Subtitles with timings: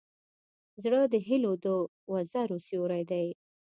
[0.83, 1.65] زړه د هيلو د
[2.11, 3.27] وزرو سیوری دی.